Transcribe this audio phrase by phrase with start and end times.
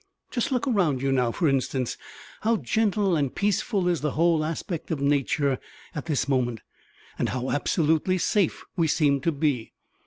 [0.31, 1.95] Just look around you now, for instance.
[2.39, 5.59] How gentle and peaceful is the whole aspect of nature
[5.93, 6.61] at this moment,
[7.19, 9.73] and how absolutely safe we seem to be!